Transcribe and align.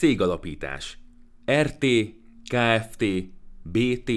Cégalapítás. 0.00 0.98
RT, 1.52 1.86
KFT, 2.44 3.04
BT 3.62 4.10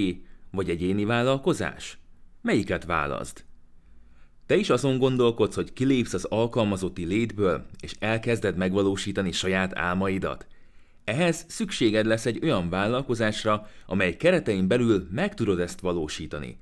vagy 0.50 0.70
egyéni 0.70 1.04
vállalkozás? 1.04 1.98
Melyiket 2.42 2.84
válaszd? 2.84 3.44
Te 4.46 4.56
is 4.56 4.70
azon 4.70 4.98
gondolkodsz, 4.98 5.54
hogy 5.54 5.72
kilépsz 5.72 6.12
az 6.12 6.24
alkalmazotti 6.24 7.04
létből, 7.04 7.66
és 7.80 7.94
elkezded 7.98 8.56
megvalósítani 8.56 9.32
saját 9.32 9.78
álmaidat? 9.78 10.46
Ehhez 11.04 11.44
szükséged 11.48 12.06
lesz 12.06 12.26
egy 12.26 12.38
olyan 12.42 12.68
vállalkozásra, 12.68 13.66
amely 13.86 14.16
keretein 14.16 14.68
belül 14.68 15.08
meg 15.10 15.34
tudod 15.34 15.60
ezt 15.60 15.80
valósítani. 15.80 16.58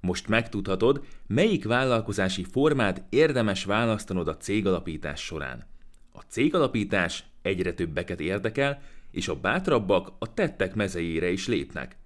Most 0.00 0.28
megtudhatod, 0.28 1.04
melyik 1.26 1.64
vállalkozási 1.64 2.44
formát 2.44 3.02
érdemes 3.08 3.64
választanod 3.64 4.28
a 4.28 4.36
cégalapítás 4.36 5.20
során. 5.20 5.66
A 6.12 6.20
cégalapítás 6.20 7.24
egyre 7.46 7.72
többeket 7.72 8.20
érdekel, 8.20 8.82
és 9.10 9.28
a 9.28 9.40
bátrabbak 9.40 10.12
a 10.18 10.34
tettek 10.34 10.74
mezejére 10.74 11.30
is 11.30 11.46
lépnek. 11.46 11.96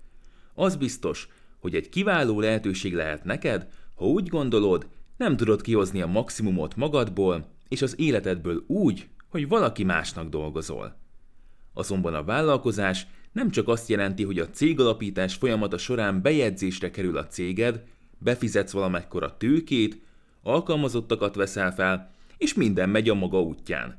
Az 0.55 0.77
biztos, 0.77 1.29
hogy 1.59 1.75
egy 1.75 1.89
kiváló 1.89 2.41
lehetőség 2.41 2.95
lehet 2.95 3.25
neked, 3.25 3.69
ha 3.95 4.05
úgy 4.05 4.29
gondolod, 4.29 4.89
nem 5.17 5.37
tudod 5.37 5.63
kihozni 5.63 6.01
a 6.01 6.07
maximumot 6.07 6.77
magadból 6.77 7.47
és 7.69 7.83
az 7.83 8.01
életedből 8.01 8.65
úgy, 8.67 9.09
hogy 9.29 9.49
valaki 9.49 9.85
másnak 9.85 10.29
dolgozol. 10.29 10.97
Azonban 11.75 12.15
a 12.15 12.25
vállalkozás 12.25 13.07
nem 13.33 13.51
csak 13.51 13.69
azt 13.69 13.89
jelenti, 13.89 14.25
hogy 14.25 14.39
a 14.39 14.51
cégalapítás 14.51 15.35
folyamata 15.35 15.79
során 15.79 16.23
bejegyzésre 16.23 16.91
kerül 16.91 17.17
a 17.17 17.27
céged, 17.27 17.85
befizetsz 18.19 18.73
valamekkora 18.73 19.37
tőkét, 19.37 20.03
alkalmazottakat 20.43 21.35
veszel 21.35 21.75
fel, 21.75 22.15
és 22.39 22.55
minden 22.55 22.89
megy 22.89 23.09
a 23.09 23.15
maga 23.15 23.43
útján. 23.43 23.99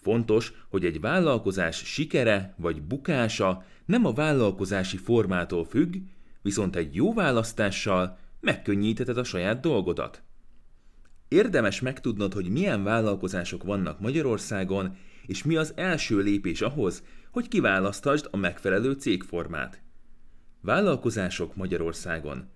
Fontos, 0.00 0.52
hogy 0.68 0.84
egy 0.84 1.00
vállalkozás 1.00 1.76
sikere 1.76 2.54
vagy 2.56 2.82
bukása 2.82 3.64
nem 3.84 4.04
a 4.04 4.12
vállalkozási 4.12 4.96
formától 4.96 5.64
függ, 5.64 5.96
viszont 6.42 6.76
egy 6.76 6.94
jó 6.94 7.14
választással 7.14 8.18
megkönnyítheted 8.40 9.18
a 9.18 9.24
saját 9.24 9.60
dolgodat. 9.60 10.22
Érdemes 11.28 11.80
megtudnod, 11.80 12.32
hogy 12.32 12.48
milyen 12.48 12.82
vállalkozások 12.84 13.64
vannak 13.64 14.00
Magyarországon, 14.00 14.96
és 15.26 15.44
mi 15.44 15.56
az 15.56 15.72
első 15.76 16.18
lépés 16.18 16.60
ahhoz, 16.60 17.02
hogy 17.30 17.48
kiválasztasd 17.48 18.28
a 18.30 18.36
megfelelő 18.36 18.92
cégformát. 18.92 19.82
Vállalkozások 20.60 21.56
Magyarországon. 21.56 22.48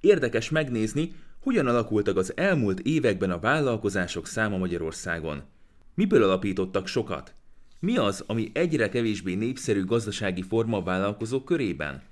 Érdekes 0.00 0.50
megnézni, 0.50 1.14
hogyan 1.40 1.66
alakultak 1.66 2.16
az 2.16 2.36
elmúlt 2.36 2.80
években 2.80 3.30
a 3.30 3.38
vállalkozások 3.38 4.26
száma 4.26 4.56
Magyarországon. 4.56 5.42
Miből 5.94 6.22
alapítottak 6.22 6.86
sokat? 6.86 7.34
Mi 7.78 7.96
az, 7.96 8.24
ami 8.26 8.50
egyre 8.54 8.88
kevésbé 8.88 9.34
népszerű 9.34 9.84
gazdasági 9.84 10.42
forma 10.42 10.82
vállalkozók 10.82 11.44
körében? 11.44 12.02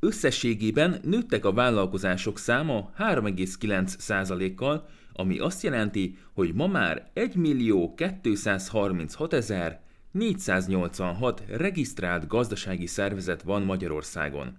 Összességében 0.00 1.00
nőttek 1.02 1.44
a 1.44 1.52
vállalkozások 1.52 2.38
száma 2.38 2.92
3,9%-kal, 2.98 4.88
ami 5.12 5.38
azt 5.38 5.62
jelenti, 5.62 6.18
hogy 6.32 6.54
ma 6.54 6.66
már 6.66 7.10
1 7.12 7.34
millió 7.34 7.94
236 7.94 9.32
ezer 9.32 9.80
486 10.10 11.42
regisztrált 11.48 12.26
gazdasági 12.26 12.86
szervezet 12.86 13.42
van 13.42 13.62
Magyarországon. 13.62 14.56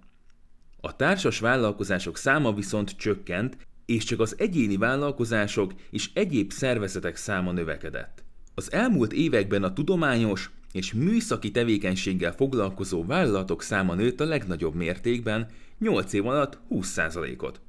A 0.80 0.96
társas 0.96 1.40
vállalkozások 1.40 2.16
száma 2.16 2.52
viszont 2.52 2.96
csökkent, 2.96 3.56
és 3.86 4.04
csak 4.04 4.20
az 4.20 4.34
egyéni 4.38 4.76
vállalkozások 4.76 5.72
és 5.90 6.10
egyéb 6.14 6.52
szervezetek 6.52 7.16
száma 7.16 7.52
növekedett. 7.52 8.26
Az 8.58 8.72
elmúlt 8.72 9.12
években 9.12 9.62
a 9.62 9.72
tudományos 9.72 10.50
és 10.72 10.92
műszaki 10.92 11.50
tevékenységgel 11.50 12.32
foglalkozó 12.32 13.04
vállalatok 13.04 13.62
száma 13.62 13.94
nőtt 13.94 14.20
a 14.20 14.24
legnagyobb 14.24 14.74
mértékben, 14.74 15.46
8 15.78 16.12
év 16.12 16.26
alatt 16.26 16.58
20%-ot. 16.70 17.60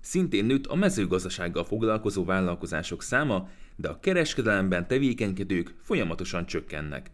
Szintén 0.00 0.44
nőtt 0.44 0.66
a 0.66 0.74
mezőgazdasággal 0.74 1.64
foglalkozó 1.64 2.24
vállalkozások 2.24 3.02
száma, 3.02 3.48
de 3.76 3.88
a 3.88 4.00
kereskedelemben 4.00 4.86
tevékenykedők 4.86 5.74
folyamatosan 5.82 6.46
csökkennek. 6.46 7.10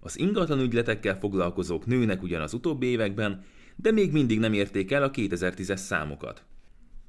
Az 0.00 0.18
ingatlan 0.18 0.60
ügyletekkel 0.60 1.18
foglalkozók 1.18 1.86
nőnek 1.86 2.22
ugyan 2.22 2.40
az 2.40 2.52
utóbbi 2.52 2.86
években, 2.86 3.44
de 3.76 3.90
még 3.90 4.12
mindig 4.12 4.38
nem 4.38 4.52
érték 4.52 4.92
el 4.92 5.02
a 5.02 5.10
2010-es 5.10 5.76
számokat. 5.76 6.44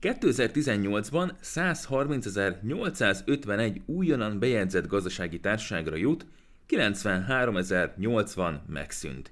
2018-ban 0.03 1.31
130.851 1.43 3.81
újonnan 3.85 4.39
bejegyzett 4.39 4.87
gazdasági 4.87 5.39
társaságra 5.39 5.95
jut, 5.95 6.25
93.080 6.69 8.53
megszűnt. 8.67 9.31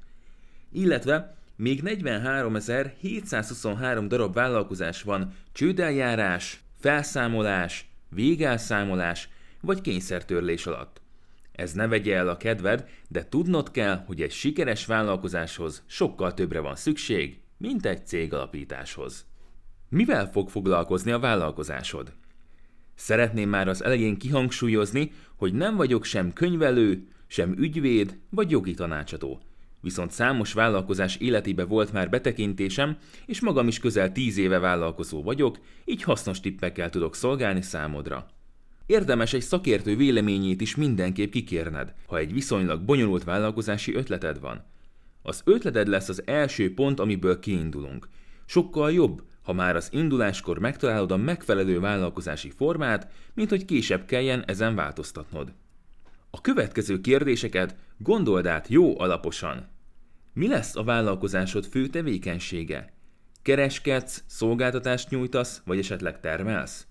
Illetve 0.71 1.35
még 1.55 1.81
43.723 1.83 4.05
darab 4.07 4.33
vállalkozás 4.33 5.01
van 5.01 5.33
csődeljárás, 5.51 6.61
felszámolás, 6.79 7.89
végelszámolás 8.09 9.29
vagy 9.61 9.81
kényszertörlés 9.81 10.65
alatt. 10.65 11.01
Ez 11.51 11.73
ne 11.73 11.87
vegye 11.87 12.15
el 12.15 12.27
a 12.27 12.37
kedved, 12.37 12.89
de 13.07 13.27
tudnod 13.29 13.71
kell, 13.71 14.03
hogy 14.05 14.21
egy 14.21 14.31
sikeres 14.31 14.85
vállalkozáshoz 14.85 15.83
sokkal 15.85 16.33
többre 16.33 16.59
van 16.59 16.75
szükség, 16.75 17.39
mint 17.57 17.85
egy 17.85 18.07
cégalapításhoz. 18.07 19.25
Mivel 19.93 20.31
fog 20.31 20.49
foglalkozni 20.49 21.11
a 21.11 21.19
vállalkozásod? 21.19 22.13
Szeretném 22.95 23.49
már 23.49 23.67
az 23.67 23.83
elején 23.83 24.17
kihangsúlyozni, 24.17 25.11
hogy 25.35 25.53
nem 25.53 25.75
vagyok 25.75 26.03
sem 26.03 26.33
könyvelő, 26.33 27.07
sem 27.27 27.53
ügyvéd 27.57 28.17
vagy 28.29 28.51
jogi 28.51 28.73
tanácsadó. 28.73 29.41
Viszont 29.81 30.11
számos 30.11 30.53
vállalkozás 30.53 31.15
életébe 31.15 31.63
volt 31.63 31.93
már 31.93 32.09
betekintésem, 32.09 32.97
és 33.25 33.41
magam 33.41 33.67
is 33.67 33.79
közel 33.79 34.11
tíz 34.11 34.37
éve 34.37 34.59
vállalkozó 34.59 35.23
vagyok, 35.23 35.59
így 35.85 36.03
hasznos 36.03 36.39
tippekkel 36.39 36.89
tudok 36.89 37.15
szolgálni 37.15 37.61
számodra. 37.61 38.27
Érdemes 38.85 39.33
egy 39.33 39.41
szakértő 39.41 39.95
véleményét 39.95 40.61
is 40.61 40.75
mindenképp 40.75 41.31
kikérned, 41.31 41.93
ha 42.07 42.17
egy 42.17 42.33
viszonylag 42.33 42.81
bonyolult 42.81 43.23
vállalkozási 43.23 43.95
ötleted 43.95 44.39
van. 44.39 44.65
Az 45.21 45.41
ötleted 45.45 45.87
lesz 45.87 46.09
az 46.09 46.21
első 46.25 46.73
pont, 46.73 46.99
amiből 46.99 47.39
kiindulunk. 47.39 48.07
Sokkal 48.45 48.91
jobb, 48.91 49.21
ha 49.41 49.53
már 49.53 49.75
az 49.75 49.89
induláskor 49.91 50.59
megtalálod 50.59 51.11
a 51.11 51.17
megfelelő 51.17 51.79
vállalkozási 51.79 52.49
formát, 52.49 53.11
mint 53.33 53.49
hogy 53.49 53.65
később 53.65 54.05
kelljen 54.05 54.43
ezen 54.47 54.75
változtatnod. 54.75 55.53
A 56.29 56.41
következő 56.41 57.01
kérdéseket 57.01 57.75
gondold 57.97 58.45
át 58.45 58.67
jó 58.67 58.99
alaposan. 58.99 59.67
Mi 60.33 60.47
lesz 60.47 60.75
a 60.75 60.83
vállalkozásod 60.83 61.65
fő 61.65 61.87
tevékenysége? 61.87 62.93
Kereskedsz, 63.41 64.23
szolgáltatást 64.27 65.09
nyújtasz, 65.09 65.61
vagy 65.65 65.77
esetleg 65.77 66.19
termelsz? 66.19 66.85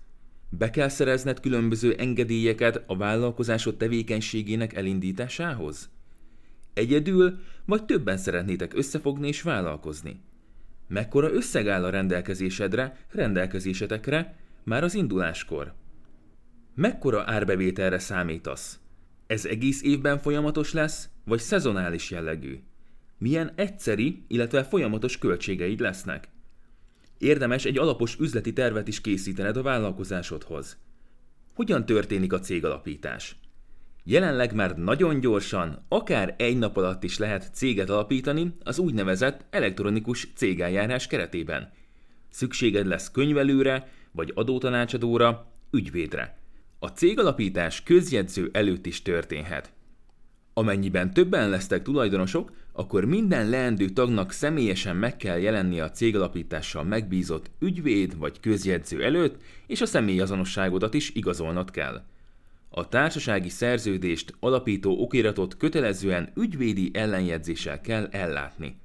Be 0.49 0.69
kell 0.69 0.89
szerezned 0.89 1.39
különböző 1.39 1.93
engedélyeket 1.93 2.83
a 2.87 2.97
vállalkozásod 2.97 3.77
tevékenységének 3.77 4.73
elindításához? 4.73 5.89
Egyedül, 6.73 7.39
vagy 7.65 7.85
többen 7.85 8.17
szeretnétek 8.17 8.73
összefogni 8.73 9.27
és 9.27 9.41
vállalkozni? 9.41 10.21
Mekkora 10.91 11.31
összeg 11.31 11.67
áll 11.67 11.83
a 11.83 11.89
rendelkezésedre, 11.89 12.97
rendelkezésetekre 13.11 14.35
már 14.63 14.83
az 14.83 14.93
induláskor? 14.93 15.73
Mekkora 16.75 17.23
árbevételre 17.25 17.99
számítasz? 17.99 18.79
Ez 19.27 19.45
egész 19.45 19.81
évben 19.81 20.19
folyamatos 20.19 20.73
lesz, 20.73 21.09
vagy 21.25 21.39
szezonális 21.39 22.09
jellegű? 22.11 22.59
Milyen 23.17 23.51
egyszeri, 23.55 24.23
illetve 24.27 24.63
folyamatos 24.63 25.17
költségeid 25.17 25.79
lesznek? 25.79 26.27
Érdemes 27.17 27.65
egy 27.65 27.77
alapos 27.77 28.17
üzleti 28.19 28.53
tervet 28.53 28.87
is 28.87 29.01
készítened 29.01 29.57
a 29.57 29.61
vállalkozásodhoz. 29.61 30.77
Hogyan 31.53 31.85
történik 31.85 32.33
a 32.33 32.39
cégalapítás? 32.39 33.35
Jelenleg 34.03 34.53
már 34.53 34.77
nagyon 34.77 35.19
gyorsan, 35.19 35.85
akár 35.87 36.35
egy 36.37 36.57
nap 36.57 36.77
alatt 36.77 37.03
is 37.03 37.17
lehet 37.17 37.49
céget 37.53 37.89
alapítani 37.89 38.55
az 38.63 38.79
úgynevezett 38.79 39.45
elektronikus 39.49 40.27
cégeljárás 40.35 41.07
keretében. 41.07 41.71
Szükséged 42.29 42.85
lesz 42.85 43.11
könyvelőre, 43.11 43.87
vagy 44.11 44.31
adótanácsadóra, 44.35 45.51
ügyvédre. 45.71 46.37
A 46.79 46.87
cégalapítás 46.87 47.83
közjegyző 47.83 48.49
előtt 48.53 48.85
is 48.85 49.01
történhet. 49.01 49.73
Amennyiben 50.53 51.13
többen 51.13 51.49
lesztek 51.49 51.81
tulajdonosok, 51.81 52.51
akkor 52.73 53.05
minden 53.05 53.49
leendő 53.49 53.89
tagnak 53.89 54.31
személyesen 54.31 54.95
meg 54.95 55.17
kell 55.17 55.37
jelennie 55.39 55.83
a 55.83 55.91
cégalapítással 55.91 56.83
megbízott 56.83 57.51
ügyvéd 57.59 58.17
vagy 58.17 58.39
közjegyző 58.39 59.03
előtt, 59.03 59.41
és 59.67 59.81
a 59.81 59.85
személyazonosságodat 59.85 60.93
is 60.93 61.09
igazolnod 61.13 61.71
kell. 61.71 62.03
A 62.73 62.87
társasági 62.87 63.49
szerződést, 63.49 64.33
alapító 64.39 65.01
okiratot 65.01 65.57
kötelezően 65.57 66.31
ügyvédi 66.35 66.91
ellenjegyzéssel 66.93 67.81
kell 67.81 68.07
ellátni. 68.11 68.79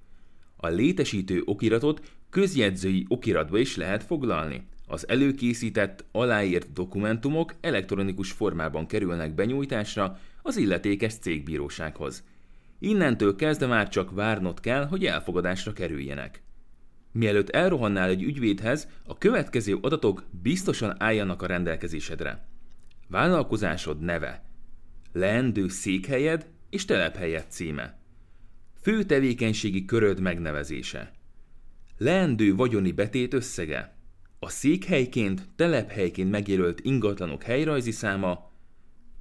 A 0.57 0.69
létesítő 0.69 1.43
okiratot 1.45 2.13
közjegyzői 2.31 3.05
okiratba 3.09 3.59
is 3.59 3.77
lehet 3.77 4.03
foglalni. 4.03 4.67
Az 4.87 5.09
előkészített, 5.09 6.05
aláírt 6.13 6.73
dokumentumok 6.73 7.55
elektronikus 7.61 8.31
formában 8.31 8.87
kerülnek 8.87 9.35
benyújtásra 9.35 10.19
az 10.43 10.57
illetékes 10.57 11.15
cégbírósághoz. 11.15 12.25
Innentől 12.79 13.37
kezdve 13.37 13.67
már 13.67 13.89
csak 13.89 14.11
várnod 14.11 14.61
kell, 14.61 14.87
hogy 14.87 15.05
elfogadásra 15.05 15.73
kerüljenek. 15.73 16.43
Mielőtt 17.13 17.51
elrohannál 17.51 18.09
egy 18.09 18.23
ügyvédhez, 18.23 18.89
a 19.05 19.19
következő 19.19 19.79
adatok 19.81 20.25
biztosan 20.43 20.95
álljanak 20.99 21.43
a 21.43 21.47
rendelkezésedre. 21.47 22.47
Vállalkozásod 23.09 24.01
neve, 24.01 24.45
leendő 25.13 25.69
székhelyed 25.69 26.47
és 26.71 26.85
telephelyed 26.85 27.45
címe, 27.49 27.99
fő 28.81 29.03
tevékenységi 29.03 29.85
köröd 29.85 30.21
megnevezése, 30.21 31.11
leendő 31.99 32.55
vagyoni 32.55 32.93
betét 32.93 33.35
összege, 33.35 33.97
a 34.39 34.49
székhelyként, 34.49 35.49
telephelyként 35.57 36.31
megjelölt 36.31 36.81
ingatlanok 36.81 37.43
helyrajzi 37.43 37.91
száma, 37.91 38.51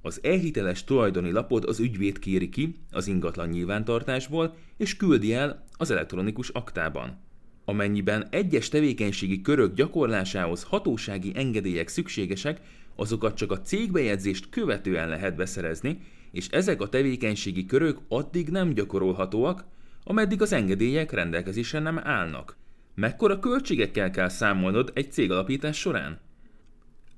az 0.02 0.20
elhiteles 0.22 0.84
tulajdoni 0.84 1.30
lapot 1.30 1.64
az 1.64 1.80
ügyvéd 1.80 2.18
kéri 2.18 2.48
ki 2.48 2.74
az 2.90 3.06
ingatlan 3.06 3.48
nyilvántartásból, 3.48 4.56
és 4.76 4.96
küldi 4.96 5.34
el 5.34 5.64
az 5.76 5.90
elektronikus 5.90 6.48
aktában. 6.48 7.24
Amennyiben 7.64 8.26
egyes 8.30 8.68
tevékenységi 8.68 9.40
körök 9.40 9.74
gyakorlásához 9.74 10.62
hatósági 10.62 11.32
engedélyek 11.34 11.88
szükségesek, 11.88 12.60
azokat 12.96 13.36
csak 13.36 13.50
a 13.50 13.60
cégbejegyzést 13.60 14.48
követően 14.48 15.08
lehet 15.08 15.36
beszerezni, 15.36 16.00
és 16.30 16.48
ezek 16.48 16.80
a 16.80 16.88
tevékenységi 16.88 17.66
körök 17.66 17.98
addig 18.08 18.48
nem 18.48 18.72
gyakorolhatóak, 18.72 19.64
ameddig 20.04 20.42
az 20.42 20.52
engedélyek 20.52 21.12
rendelkezésre 21.12 21.78
nem 21.78 21.98
állnak. 21.98 22.56
Mekkora 22.94 23.38
költségekkel 23.38 24.10
kell 24.10 24.28
számolnod 24.28 24.90
egy 24.94 25.12
cégalapítás 25.12 25.78
során? 25.78 26.20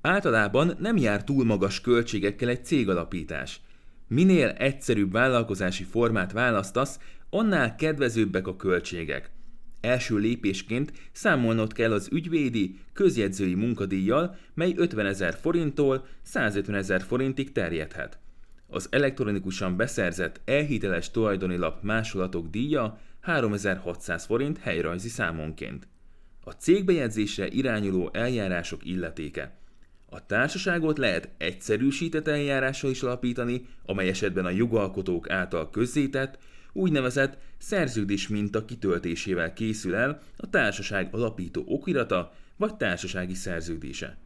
Általában 0.01 0.75
nem 0.79 0.97
jár 0.97 1.23
túl 1.23 1.45
magas 1.45 1.81
költségekkel 1.81 2.49
egy 2.49 2.65
cégalapítás. 2.65 3.61
Minél 4.07 4.47
egyszerűbb 4.47 5.11
vállalkozási 5.11 5.83
formát 5.83 6.31
választasz, 6.31 6.99
annál 7.29 7.75
kedvezőbbek 7.75 8.47
a 8.47 8.55
költségek. 8.55 9.31
Első 9.81 10.17
lépésként 10.17 10.91
számolnod 11.11 11.73
kell 11.73 11.91
az 11.91 12.09
ügyvédi, 12.11 12.79
közjegyzői 12.93 13.53
munkadíjjal, 13.53 14.35
mely 14.53 14.73
50 14.75 15.05
ezer 15.05 15.37
forinttól 15.41 16.07
150 16.21 16.75
ezer 16.75 17.01
forintig 17.01 17.51
terjedhet. 17.51 18.17
Az 18.67 18.87
elektronikusan 18.91 19.77
beszerzett 19.77 20.41
elhiteles 20.45 21.11
tulajdoni 21.11 21.57
lap 21.57 21.83
másolatok 21.83 22.49
díja 22.49 22.99
3600 23.19 24.25
forint 24.25 24.57
helyrajzi 24.57 25.09
számonként. 25.09 25.87
A 26.43 26.51
cégbejegyzésre 26.51 27.47
irányuló 27.47 28.09
eljárások 28.13 28.85
illetéke. 28.85 29.57
A 30.09 30.25
társaságot 30.25 30.97
lehet 30.97 31.29
egyszerűsített 31.37 32.27
eljárással 32.27 32.89
is 32.89 33.03
alapítani, 33.03 33.65
amely 33.85 34.07
esetben 34.07 34.45
a 34.45 34.49
jogalkotók 34.49 35.29
által 35.29 35.69
közzétett, 35.69 36.37
úgynevezett 36.73 37.37
szerződés 37.57 38.27
minta 38.27 38.65
kitöltésével 38.65 39.53
készül 39.53 39.95
el 39.95 40.21
a 40.37 40.49
társaság 40.49 41.07
alapító 41.11 41.63
okirata 41.67 42.33
vagy 42.55 42.75
társasági 42.75 43.33
szerződése. 43.33 44.17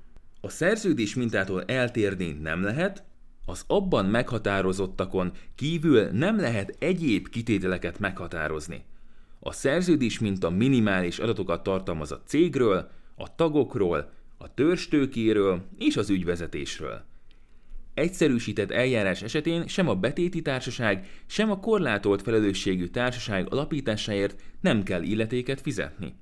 A 0.41 0.49
szerződés 0.49 1.15
mintától 1.15 1.63
eltérni 1.63 2.31
nem 2.31 2.63
lehet, 2.63 3.03
az 3.45 3.63
abban 3.67 4.05
meghatározottakon 4.05 5.31
kívül 5.55 6.03
nem 6.03 6.39
lehet 6.39 6.75
egyéb 6.79 7.29
kitételeket 7.29 7.99
meghatározni. 7.99 8.83
A 9.39 9.51
szerződés 9.51 10.19
minta 10.19 10.49
minimális 10.49 11.19
adatokat 11.19 11.63
tartalmaz 11.63 12.11
a 12.11 12.21
cégről, 12.25 12.89
a 13.15 13.35
tagokról, 13.35 14.11
a 14.37 14.53
törstőkéről 14.53 15.63
és 15.77 15.97
az 15.97 16.09
ügyvezetésről. 16.09 17.03
Egyszerűsített 17.93 18.71
eljárás 18.71 19.21
esetén 19.21 19.67
sem 19.67 19.87
a 19.87 19.95
betéti 19.95 20.41
társaság, 20.41 21.07
sem 21.25 21.51
a 21.51 21.59
korlátolt 21.59 22.21
felelősségű 22.21 22.85
társaság 22.85 23.53
alapításáért 23.53 24.41
nem 24.61 24.83
kell 24.83 25.01
illetéket 25.01 25.61
fizetni. 25.61 26.13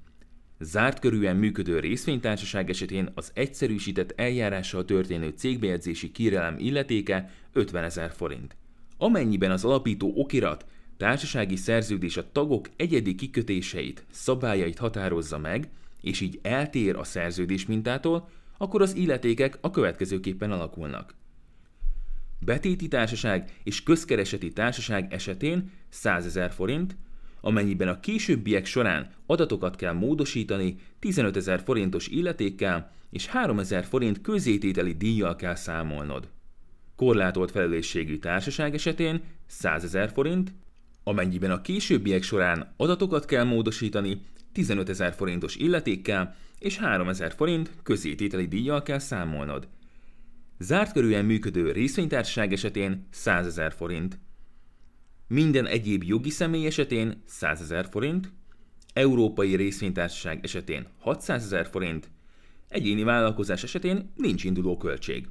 Zárt 0.60 1.00
körűen 1.00 1.36
működő 1.36 1.80
részvénytársaság 1.80 2.70
esetén 2.70 3.10
az 3.14 3.32
egyszerűsített 3.34 4.14
eljárással 4.16 4.86
történő 4.86 5.30
cégbejegyzési 5.30 6.12
kérelem 6.12 6.56
illetéke 6.60 7.30
50 7.54 7.84
ezer 7.84 8.12
forint. 8.12 8.56
Amennyiben 8.98 9.52
az 9.52 9.66
alapító 9.66 10.14
okirat, 10.16 10.66
társasági 10.98 11.56
szerződés 11.56 12.18
a 12.18 12.32
tagok 12.32 12.70
egyedi 12.76 13.16
kikötéseit, 13.16 14.06
szabályait 14.12 14.78
határozza 14.78 15.38
meg, 15.38 15.70
és 16.02 16.22
így 16.22 16.40
eltér 16.42 16.96
a 16.96 17.04
szerződés 17.04 17.66
mintától, 17.66 18.30
akkor 18.58 18.82
az 18.82 18.96
illetékek 18.96 19.58
a 19.62 19.70
következőképpen 19.72 20.52
alakulnak. 20.52 21.16
Betéti 22.46 22.88
társaság 22.88 23.52
és 23.64 23.84
közkereseti 23.84 24.54
társaság 24.54 25.14
esetén 25.14 25.72
100 25.90 26.26
ezer 26.26 26.52
forint, 26.52 26.96
amennyiben 27.42 27.88
a 27.88 28.00
későbbiek 28.00 28.66
során 28.66 29.12
adatokat 29.26 29.76
kell 29.76 29.94
módosítani, 29.94 30.76
15 31.00 31.36
ezer 31.36 31.62
forintos 31.64 32.08
illetékkel 32.08 32.92
és 33.10 33.28
3 33.28 33.60
ezer 33.60 33.86
forint 33.86 34.22
közétételi 34.22 34.94
díjjal 34.94 35.36
kell 35.36 35.56
számolnod. 35.56 36.30
Korlátolt 36.96 37.52
felelősségű 37.52 38.18
társaság 38.18 38.74
esetén 38.74 39.22
100 39.46 39.84
ezer 39.84 40.12
forint, 40.12 40.54
amennyiben 41.04 41.52
a 41.52 41.62
későbbiek 41.62 42.24
során 42.24 42.74
adatokat 42.78 43.26
kell 43.26 43.44
módosítani, 43.44 44.22
15 44.52 44.90
ezer 44.90 45.14
forintos 45.14 45.56
illetékkel 45.56 46.36
és 46.60 46.78
3 46.78 47.10
ezer 47.10 47.34
forint 47.34 47.72
közétételi 47.84 48.48
díjjal 48.48 48.84
kell 48.84 49.00
számolnod. 49.00 49.68
Zárt 50.64 50.92
körülön 50.92 51.26
működő 51.26 51.72
részvénytársaság 51.72 52.54
esetén 52.54 53.08
100 53.10 53.46
ezer 53.46 53.74
forint. 53.74 54.20
Minden 55.28 55.66
egyéb 55.66 56.04
jogi 56.04 56.30
személy 56.30 56.66
esetén 56.66 57.22
100 57.26 57.62
ezer 57.62 57.88
forint, 57.92 58.32
európai 58.94 59.56
részvénytársaság 59.56 60.40
esetén 60.44 60.88
600 61.00 61.44
ezer 61.44 61.68
forint, 61.68 62.10
egyéni 62.68 63.04
vállalkozás 63.04 63.64
esetén 63.64 64.12
nincs 64.16 64.44
induló 64.44 64.78
költség. 64.78 65.28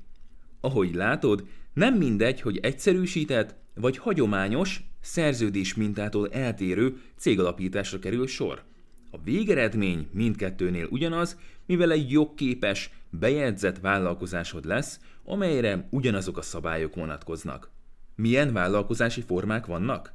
Ahogy 0.60 0.94
látod, 0.94 1.48
nem 1.72 1.94
mindegy, 1.94 2.40
hogy 2.40 2.58
egyszerűsített 2.58 3.54
vagy 3.74 3.96
hagyományos, 3.96 4.84
szerződés 5.00 5.74
mintától 5.74 6.28
eltérő 6.28 7.00
cégalapításra 7.16 7.98
kerül 7.98 8.26
sor. 8.26 8.62
A 9.10 9.22
végeredmény 9.24 10.08
mindkettőnél 10.12 10.86
ugyanaz, 10.90 11.38
mivel 11.66 11.90
egy 11.90 12.10
jogképes, 12.10 12.90
bejegyzett 13.10 13.78
vállalkozásod 13.78 14.64
lesz, 14.64 15.00
amelyre 15.24 15.88
ugyanazok 15.90 16.38
a 16.38 16.42
szabályok 16.42 16.94
vonatkoznak. 16.94 17.70
Milyen 18.14 18.52
vállalkozási 18.52 19.20
formák 19.20 19.66
vannak? 19.66 20.12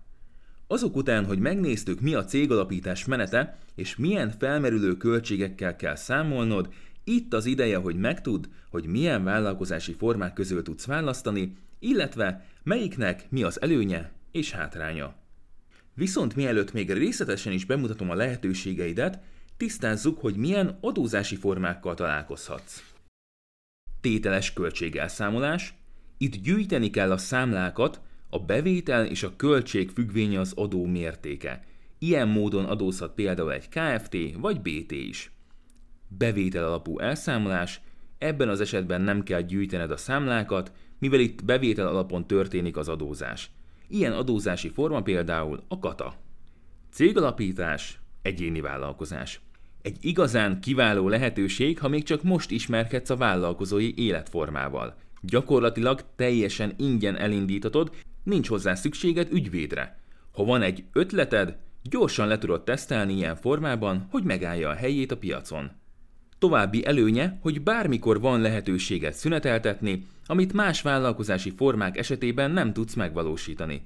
Azok 0.67 0.95
után, 0.95 1.25
hogy 1.25 1.39
megnéztük, 1.39 2.01
mi 2.01 2.13
a 2.13 2.25
cégalapítás 2.25 3.05
menete, 3.05 3.57
és 3.75 3.95
milyen 3.95 4.29
felmerülő 4.29 4.97
költségekkel 4.97 5.75
kell 5.75 5.95
számolnod, 5.95 6.73
itt 7.03 7.33
az 7.33 7.45
ideje, 7.45 7.77
hogy 7.77 7.95
megtudd, 7.95 8.45
hogy 8.69 8.85
milyen 8.85 9.23
vállalkozási 9.23 9.93
formák 9.93 10.33
közül 10.33 10.63
tudsz 10.63 10.85
választani, 10.85 11.57
illetve 11.79 12.45
melyiknek 12.63 13.25
mi 13.29 13.43
az 13.43 13.61
előnye 13.61 14.11
és 14.31 14.51
hátránya. 14.51 15.15
Viszont 15.95 16.35
mielőtt 16.35 16.73
még 16.73 16.91
részletesen 16.91 17.53
is 17.53 17.65
bemutatom 17.65 18.09
a 18.09 18.15
lehetőségeidet, 18.15 19.19
tisztázzuk, 19.57 20.19
hogy 20.19 20.35
milyen 20.35 20.77
adózási 20.81 21.35
formákkal 21.35 21.93
találkozhatsz. 21.93 22.83
Tételes 24.01 24.53
költségelszámolás. 24.53 25.73
Itt 26.17 26.35
gyűjteni 26.35 26.89
kell 26.89 27.11
a 27.11 27.17
számlákat, 27.17 28.01
a 28.29 28.39
bevétel 28.39 29.05
és 29.05 29.23
a 29.23 29.35
költség 29.35 29.89
függvénye 29.89 30.39
az 30.39 30.53
adó 30.55 30.85
mértéke. 30.85 31.63
Ilyen 31.99 32.27
módon 32.27 32.65
adózhat 32.65 33.13
például 33.13 33.53
egy 33.53 33.69
KFT 33.69 34.17
vagy 34.37 34.61
BT 34.61 34.91
is. 34.91 35.31
Bevétel 36.07 36.65
alapú 36.65 36.99
elszámolás. 36.99 37.81
Ebben 38.17 38.49
az 38.49 38.61
esetben 38.61 39.01
nem 39.01 39.23
kell 39.23 39.41
gyűjtened 39.41 39.91
a 39.91 39.97
számlákat, 39.97 40.71
mivel 40.99 41.19
itt 41.19 41.45
bevétel 41.45 41.87
alapon 41.87 42.27
történik 42.27 42.77
az 42.77 42.87
adózás. 42.87 43.51
Ilyen 43.87 44.13
adózási 44.13 44.69
forma 44.69 45.01
például 45.01 45.63
a 45.67 45.79
kata. 45.79 46.15
Cégalapítás, 46.91 47.99
egyéni 48.21 48.61
vállalkozás. 48.61 49.41
Egy 49.81 49.97
igazán 50.01 50.59
kiváló 50.59 51.09
lehetőség, 51.09 51.79
ha 51.79 51.87
még 51.87 52.03
csak 52.03 52.23
most 52.23 52.51
ismerkedsz 52.51 53.09
a 53.09 53.15
vállalkozói 53.15 53.93
életformával. 53.97 54.95
Gyakorlatilag 55.21 56.03
teljesen 56.15 56.73
ingyen 56.77 57.17
elindítatod, 57.17 57.95
nincs 58.23 58.47
hozzá 58.47 58.75
szükséged 58.75 59.31
ügyvédre. 59.31 59.99
Ha 60.31 60.43
van 60.43 60.61
egy 60.61 60.83
ötleted, 60.93 61.57
gyorsan 61.83 62.27
le 62.27 62.37
tudod 62.37 62.63
tesztelni 62.63 63.13
ilyen 63.13 63.35
formában, 63.35 64.07
hogy 64.09 64.23
megállja 64.23 64.69
a 64.69 64.73
helyét 64.73 65.11
a 65.11 65.17
piacon. 65.17 65.71
További 66.39 66.85
előnye, 66.85 67.37
hogy 67.41 67.61
bármikor 67.61 68.19
van 68.19 68.41
lehetőséget 68.41 69.13
szüneteltetni, 69.13 70.05
amit 70.25 70.53
más 70.53 70.81
vállalkozási 70.81 71.49
formák 71.49 71.97
esetében 71.97 72.51
nem 72.51 72.73
tudsz 72.73 72.93
megvalósítani. 72.93 73.81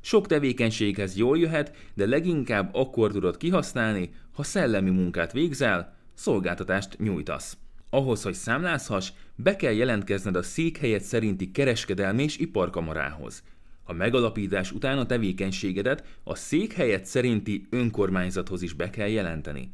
Sok 0.00 0.26
tevékenységhez 0.26 1.16
jól 1.16 1.38
jöhet, 1.38 1.76
de 1.94 2.06
leginkább 2.06 2.74
akkor 2.74 3.12
tudod 3.12 3.36
kihasználni, 3.36 4.10
ha 4.32 4.42
szellemi 4.42 4.90
munkát 4.90 5.32
végzel, 5.32 5.96
szolgáltatást 6.14 6.98
nyújtasz. 6.98 7.56
Ahhoz, 7.90 8.22
hogy 8.22 8.34
számlázhass, 8.34 9.10
be 9.34 9.56
kell 9.56 9.72
jelentkezned 9.72 10.36
a 10.36 10.42
székhelyet 10.42 11.02
szerinti 11.02 11.50
kereskedelmi 11.50 12.22
és 12.22 12.38
iparkamarához. 12.38 13.42
A 13.84 13.92
megalapítás 13.92 14.72
után 14.72 14.98
a 14.98 15.06
tevékenységedet 15.06 16.04
a 16.24 16.34
székhelyet 16.34 17.04
szerinti 17.04 17.66
önkormányzathoz 17.70 18.62
is 18.62 18.72
be 18.72 18.90
kell 18.90 19.08
jelenteni. 19.08 19.70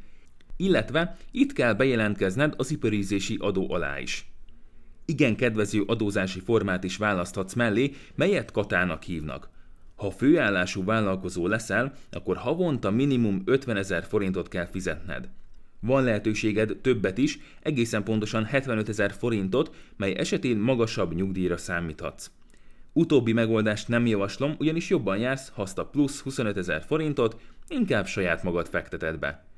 Illetve 0.61 1.17
itt 1.31 1.53
kell 1.53 1.73
bejelentkezned 1.73 2.53
az 2.57 2.71
iparizési 2.71 3.37
adó 3.39 3.73
alá 3.73 3.99
is. 3.99 4.31
Igen 5.05 5.35
kedvező 5.35 5.83
adózási 5.87 6.39
formát 6.39 6.83
is 6.83 6.97
választhatsz 6.97 7.53
mellé, 7.53 7.91
melyet 8.15 8.51
katának 8.51 9.03
hívnak. 9.03 9.49
Ha 9.95 10.11
főállású 10.11 10.83
vállalkozó 10.83 11.47
leszel, 11.47 11.93
akkor 12.11 12.37
havonta 12.37 12.91
minimum 12.91 13.41
50 13.45 13.77
ezer 13.77 14.03
forintot 14.03 14.47
kell 14.47 14.65
fizetned. 14.65 15.29
Van 15.79 16.03
lehetőséged 16.03 16.77
többet 16.81 17.17
is, 17.17 17.39
egészen 17.61 18.03
pontosan 18.03 18.45
75 18.45 18.89
ezer 18.89 19.11
forintot, 19.11 19.75
mely 19.97 20.15
esetén 20.17 20.57
magasabb 20.57 21.13
nyugdíjra 21.13 21.57
számíthatsz. 21.57 22.31
Utóbbi 22.93 23.33
megoldást 23.33 23.87
nem 23.87 24.05
javaslom, 24.05 24.55
ugyanis 24.59 24.89
jobban 24.89 25.17
jársz, 25.17 25.49
ha 25.49 25.61
azt 25.61 25.77
a 25.77 25.85
plusz 25.85 26.19
25 26.19 26.57
ezer 26.57 26.83
forintot 26.83 27.39
inkább 27.67 28.07
saját 28.07 28.43
magad 28.43 28.67
fekteted 28.67 29.19
be. 29.19 29.49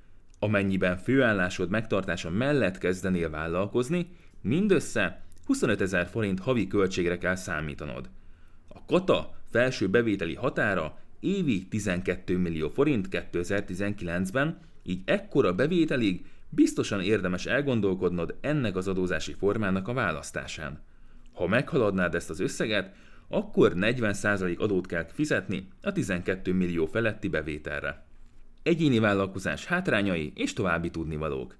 Amennyiben 0.43 0.97
főállásod 0.97 1.69
megtartása 1.69 2.29
mellett 2.29 2.77
kezdenél 2.77 3.29
vállalkozni, 3.29 4.09
mindössze 4.41 5.21
25 5.45 5.81
ezer 5.81 6.07
forint 6.07 6.39
havi 6.39 6.67
költségre 6.67 7.17
kell 7.17 7.35
számítanod. 7.35 8.09
A 8.67 8.85
kata 8.85 9.35
felső 9.51 9.89
bevételi 9.89 10.35
határa 10.35 10.97
évi 11.19 11.67
12 11.67 12.38
millió 12.38 12.69
forint 12.69 13.07
2019-ben, 13.12 14.57
így 14.83 15.01
ekkora 15.05 15.53
bevételig 15.53 16.25
biztosan 16.50 17.01
érdemes 17.01 17.45
elgondolkodnod 17.45 18.35
ennek 18.41 18.75
az 18.75 18.88
adózási 18.88 19.33
formának 19.33 19.88
a 19.88 19.93
választásán. 19.93 20.79
Ha 21.33 21.47
meghaladnád 21.47 22.15
ezt 22.15 22.29
az 22.29 22.39
összeget, 22.39 22.95
akkor 23.27 23.73
40% 23.75 24.57
adót 24.57 24.85
kell 24.88 25.05
fizetni 25.05 25.67
a 25.81 25.91
12 25.91 26.53
millió 26.53 26.85
feletti 26.85 27.27
bevételre. 27.27 28.02
Egyéni 28.63 29.00
vállalkozás 29.00 29.65
hátrányai 29.65 30.32
és 30.36 30.53
további 30.53 30.89
tudnivalók. 30.89 31.58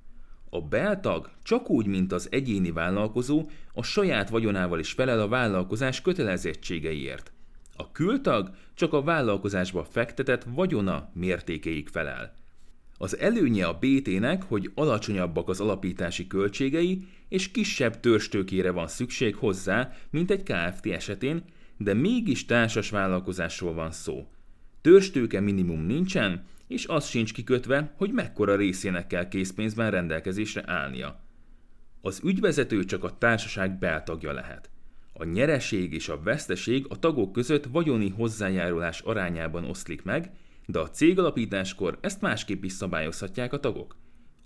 A 0.56 0.60
beltag 0.60 1.30
csak 1.42 1.70
úgy, 1.70 1.86
mint 1.86 2.12
az 2.12 2.28
egyéni 2.30 2.70
vállalkozó, 2.70 3.48
a 3.72 3.82
saját 3.82 4.28
vagyonával 4.28 4.78
is 4.78 4.92
felel 4.92 5.20
a 5.20 5.28
vállalkozás 5.28 6.00
kötelezettségeiért. 6.00 7.32
A 7.76 7.92
kültag 7.92 8.50
csak 8.75 8.92
a 8.92 9.02
vállalkozásba 9.02 9.84
fektetett 9.84 10.46
vagyona 10.54 11.10
mértékeig 11.12 11.88
felel. 11.88 12.34
Az 12.98 13.18
előnye 13.18 13.66
a 13.66 13.78
BT-nek, 13.78 14.42
hogy 14.42 14.70
alacsonyabbak 14.75 15.48
az 15.48 15.60
alapítási 15.60 16.26
költségei, 16.26 17.06
és 17.28 17.50
kisebb 17.50 18.00
törstőkére 18.00 18.70
van 18.70 18.88
szükség 18.88 19.34
hozzá, 19.34 19.92
mint 20.10 20.30
egy 20.30 20.42
KFT 20.42 20.86
esetén, 20.86 21.44
de 21.76 21.94
mégis 21.94 22.44
társas 22.44 22.90
vállalkozásról 22.90 23.75
van 23.75 23.90
szó. 23.90 24.26
Törstőke 24.80 25.40
minimum 25.40 25.86
nincsen, 25.86 26.44
és 26.68 26.87
az 26.87 27.06
sincs 27.06 27.32
kikötve, 27.32 27.92
hogy 27.96 28.12
mekkora 28.12 28.56
részének 28.56 29.06
kell 29.06 29.28
készpénzben 29.28 29.90
rendelkezésre 29.90 30.62
állnia. 30.66 31.20
Az 32.00 32.20
ügyvezető 32.25 32.85
csak 32.85 33.04
a 33.04 33.18
társaság 33.18 33.78
beltagja 33.78 34.32
lehet. 34.32 34.70
A 35.12 35.25
nyereség 35.25 35.92
és 35.92 36.08
a 36.08 36.23
veszteség 36.23 36.87
a 36.88 36.99
tagok 36.99 37.32
között 37.32 37.64
vagyoni 37.64 38.08
hozzájárulás 38.08 39.00
arányában 39.00 39.64
oszlik 39.64 40.02
meg, 40.02 40.30
de 40.66 40.78
a 40.78 40.90
cégalapításkor 40.90 41.99
ezt 42.00 42.20
másképp 42.20 42.64
is 42.64 42.73
szabályozhatják 42.73 43.52
a 43.52 43.61
tagok. 43.61 43.96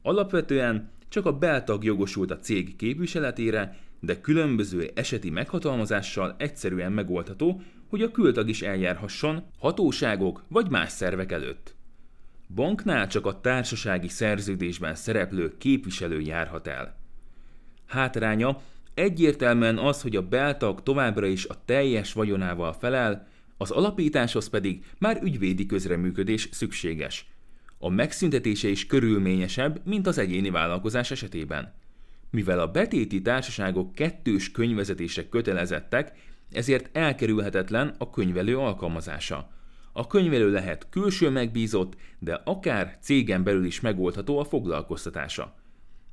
Alapvetően 0.03 0.91
csak 1.09 1.27
a 1.27 1.39
beltag 1.39 1.85
jogosult 1.85 2.31
a 2.31 2.39
cég 2.39 2.77
képviseletére, 2.77 3.79
de 4.01 4.21
különböző 4.21 4.91
eseti 4.95 5.31
meghatalmazással 5.31 6.35
egyszerűen 6.39 6.93
megoldható, 6.93 7.63
hogy 7.89 8.03
a 8.03 8.11
kültag 8.11 8.49
is 8.49 8.63
eljárhasson 8.63 9.43
hatóságok 9.59 10.45
vagy 10.49 10.71
más 10.71 10.91
szervek 10.91 11.33
előtt. 11.33 11.75
Banknál 12.55 13.07
csak 13.07 13.27
a 13.27 13.41
társasági 13.41 14.09
szerződésben 14.09 14.95
szereplő 14.95 15.57
képviselő 15.59 16.21
járhat 16.21 16.67
el. 16.67 16.97
Hátránya 17.87 18.63
egyértelműen 18.95 19.79
az, 19.79 20.03
hogy 20.03 20.17
a 20.17 20.29
beltag 20.29 20.83
továbbra 20.83 21.27
is 21.27 21.47
a 21.47 21.65
teljes 21.65 22.13
vagyonával 22.13 22.73
felel, 22.73 23.29
az 23.57 23.71
alapításhoz 23.71 24.49
pedig 24.49 24.85
már 24.99 25.23
ügyvédi 25.23 25.67
közreműködés 25.67 26.49
szükséges. 26.53 27.27
A 27.79 27.89
megszüntetése 27.89 28.69
is 28.69 28.87
körülményesebb, 28.87 29.81
mint 29.85 30.07
az 30.07 30.19
egyéni 30.19 30.51
vállalkozás 30.51 31.11
esetében. 31.11 31.73
Mivel 32.31 32.61
a 32.61 32.71
betéti 32.71 33.23
társaságok 33.23 33.95
kettős 33.95 34.51
könyvezetésre 34.51 35.29
kötelezettek, 35.29 36.13
ezért 36.53 36.97
elkerülhetetlen 36.97 37.95
a 37.99 38.11
könyvelő 38.11 38.59
alkalmazása. 38.59 39.51
A 39.93 40.07
könyvelő 40.07 40.51
lehet 40.51 40.87
külső 40.91 41.31
megbízott, 41.31 41.97
de 42.19 42.41
akár 42.45 42.99
cégen 43.01 43.43
belül 43.43 43.65
is 43.65 43.81
megoldható 43.81 44.39
a 44.39 44.45
foglalkoztatása. 44.45 45.55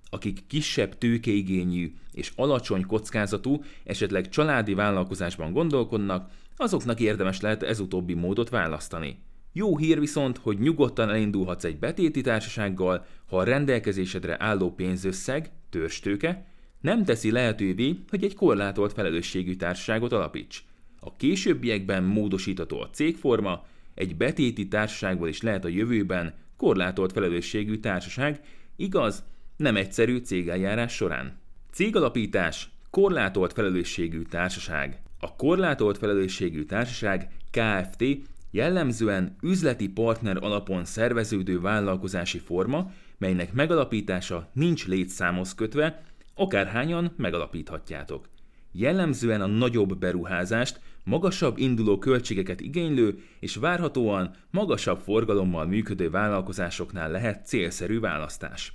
Akik 0.10 0.48
kisebb 0.48 0.98
tőkeigényű 0.98 1.94
és 2.12 2.32
alacsony 2.36 2.86
kockázatú, 2.86 3.64
esetleg 3.84 4.30
családi 4.30 4.74
vállalkozásban 4.74 5.52
gondolkodnak, 5.52 6.32
azoknak 6.56 7.00
érdemes 7.00 7.42
lehet 7.42 7.64
ez 7.64 7.80
utóbbi 7.80 8.14
módot 8.14 8.50
választani. 8.50 9.20
Jó 9.54 9.78
hír 9.78 10.00
viszont, 10.00 10.38
hogy 10.38 10.60
nyugodtan 10.60 11.10
elindulhatsz 11.10 11.64
egy 11.64 11.80
betéti 11.80 12.22
társasággal, 12.22 13.06
ha 13.26 13.38
a 13.38 13.44
rendelkezésedre 13.44 14.36
álló 14.40 14.72
pénzösszeg, 14.72 15.52
törstőke, 15.70 16.46
nem 16.82 17.04
teszi 17.04 17.32
lehetővé, 17.32 18.00
hogy 18.10 18.24
egy 18.24 18.36
korlátolt 18.36 18.94
felelősségű 18.94 19.56
társaságot 19.56 20.12
alapíts. 20.12 20.66
A 21.00 21.16
későbbiekben 21.16 22.04
módosítható 22.04 22.82
a 22.82 22.90
cégforma, 22.90 23.66
egy 23.94 24.16
betéti 24.16 24.68
társaságból 24.68 25.28
is 25.28 25.42
lehet 25.42 25.66
a 25.66 25.68
jövőben 25.68 26.34
korlátolt 26.58 27.12
felelősségű 27.12 27.78
társaság, 27.78 28.42
igaz, 28.76 29.24
nem 29.56 29.76
egyszerű 29.76 30.18
cégeljárás 30.18 30.94
során. 30.94 31.38
Cégalapítás, 31.72 32.70
korlátolt 32.90 33.54
felelősségű 33.54 34.22
társaság. 34.22 35.02
A 35.20 35.36
korlátolt 35.36 35.98
felelősségű 35.98 36.64
társaság 36.64 37.32
KFT 37.52 38.04
jellemzően 38.52 39.36
üzleti 39.42 39.90
partner 39.90 40.38
alapon 40.38 40.86
szerveződő 40.86 41.60
vállalkozási 41.62 42.38
forma, 42.38 42.92
melynek 43.18 43.54
megalapítása 43.54 44.50
nincs 44.54 44.88
létszámhoz 44.88 45.56
kötve, 45.56 46.04
akárhányan 46.36 47.14
megalapíthatjátok. 47.18 48.28
Jellemzően 48.72 49.42
a 49.42 49.46
nagyobb 49.46 49.98
beruházást, 49.98 50.80
magasabb 51.04 51.58
induló 51.58 51.98
költségeket 51.98 52.62
igénylő 52.62 53.20
és 53.40 53.56
várhatóan 53.56 54.36
magasabb 54.52 55.00
forgalommal 55.00 55.66
működő 55.66 56.10
vállalkozásoknál 56.10 57.12
lehet 57.12 57.46
célszerű 57.46 58.00
választás. 58.00 58.74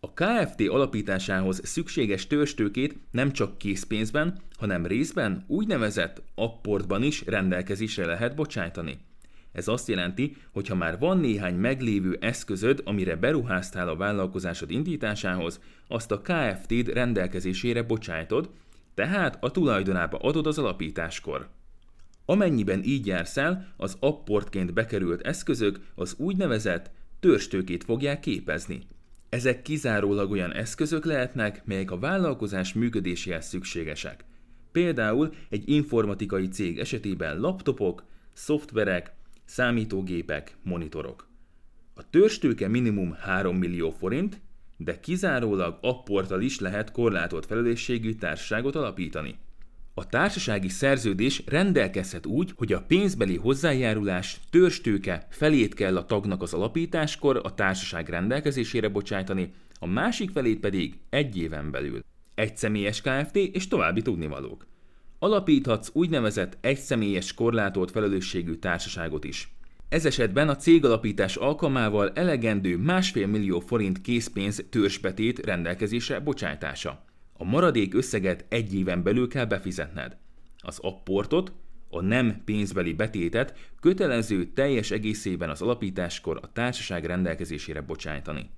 A 0.00 0.12
KFT 0.12 0.68
alapításához 0.68 1.60
szükséges 1.64 2.26
törstőkét 2.26 2.98
nem 3.10 3.32
csak 3.32 3.58
készpénzben, 3.58 4.40
hanem 4.58 4.86
részben 4.86 5.44
úgynevezett 5.46 6.22
apportban 6.34 7.02
is 7.02 7.24
rendelkezésre 7.26 8.06
lehet 8.06 8.34
bocsájtani. 8.34 8.98
Ez 9.52 9.68
azt 9.68 9.88
jelenti, 9.88 10.36
hogy 10.52 10.68
ha 10.68 10.74
már 10.74 10.98
van 10.98 11.18
néhány 11.18 11.54
meglévő 11.54 12.18
eszközöd, 12.20 12.80
amire 12.84 13.16
beruháztál 13.16 13.88
a 13.88 13.96
vállalkozásod 13.96 14.70
indításához, 14.70 15.60
azt 15.88 16.10
a 16.10 16.20
KFT-d 16.20 16.88
rendelkezésére 16.88 17.82
bocsájtod, 17.82 18.50
tehát 18.94 19.44
a 19.44 19.50
tulajdonába 19.50 20.18
adod 20.18 20.46
az 20.46 20.58
alapításkor. 20.58 21.48
Amennyiben 22.24 22.82
így 22.82 23.06
jársz 23.06 23.36
el, 23.36 23.72
az 23.76 23.96
apportként 24.00 24.72
bekerült 24.72 25.20
eszközök 25.20 25.80
az 25.94 26.14
úgynevezett 26.18 26.90
törstőkét 27.20 27.84
fogják 27.84 28.20
képezni. 28.20 28.80
Ezek 29.28 29.62
kizárólag 29.62 30.30
olyan 30.30 30.52
eszközök 30.52 31.04
lehetnek, 31.04 31.64
melyek 31.64 31.90
a 31.90 31.98
vállalkozás 31.98 32.72
működéséhez 32.72 33.46
szükségesek. 33.46 34.24
Például 34.72 35.34
egy 35.48 35.68
informatikai 35.68 36.48
cég 36.48 36.78
esetében 36.78 37.40
laptopok, 37.40 38.04
szoftverek, 38.32 39.12
számítógépek, 39.44 40.56
monitorok. 40.62 41.28
A 41.94 42.10
törstőke 42.10 42.68
minimum 42.68 43.12
3 43.12 43.56
millió 43.56 43.90
forint, 43.90 44.40
de 44.76 45.00
kizárólag 45.00 45.78
apporttal 45.80 46.40
is 46.40 46.60
lehet 46.60 46.90
korlátolt 46.92 47.46
felelősségű 47.46 48.14
társaságot 48.14 48.74
alapítani. 48.74 49.34
A 49.94 50.06
társasági 50.06 50.68
szerződés 50.68 51.42
rendelkezhet 51.46 52.26
úgy, 52.26 52.52
hogy 52.56 52.72
a 52.72 52.82
pénzbeli 52.82 53.36
hozzájárulás 53.36 54.40
törstőke 54.50 55.26
felét 55.30 55.74
kell 55.74 55.96
a 55.96 56.06
tagnak 56.06 56.42
az 56.42 56.54
alapításkor 56.54 57.40
a 57.42 57.54
társaság 57.54 58.08
rendelkezésére 58.08 58.88
bocsájtani, 58.88 59.52
a 59.78 59.86
másik 59.86 60.30
felét 60.30 60.60
pedig 60.60 60.98
egy 61.10 61.36
éven 61.36 61.70
belül. 61.70 62.00
Egy 62.34 62.56
személyes 62.56 63.00
KFT 63.00 63.36
és 63.36 63.68
további 63.68 64.02
tudnivalók. 64.02 64.66
Alapíthatsz 65.18 65.90
úgynevezett 65.92 66.58
egyszemélyes 66.60 67.34
korlátolt 67.34 67.90
felelősségű 67.90 68.54
társaságot 68.54 69.24
is. 69.24 69.53
Ez 69.94 70.04
esetben 70.04 70.48
a 70.48 70.56
cégalapítás 70.56 71.36
alkalmával 71.36 72.12
elegendő 72.14 72.76
másfél 72.76 73.26
millió 73.26 73.60
forint 73.60 74.00
készpénz 74.00 74.64
törzsbetét 74.70 75.38
rendelkezésre 75.38 76.20
bocsájtása. 76.20 77.04
A 77.32 77.44
maradék 77.44 77.94
összeget 77.94 78.44
egy 78.48 78.74
éven 78.74 79.02
belül 79.02 79.28
kell 79.28 79.44
befizetned. 79.44 80.16
Az 80.58 80.78
apportot, 80.82 81.52
a 81.90 82.00
nem 82.00 82.42
pénzbeli 82.44 82.92
betétet 82.92 83.70
kötelező 83.80 84.44
teljes 84.44 84.90
egészében 84.90 85.50
az 85.50 85.62
alapításkor 85.62 86.38
a 86.42 86.52
társaság 86.52 87.04
rendelkezésére 87.04 87.80
bocsájtani. 87.80 88.50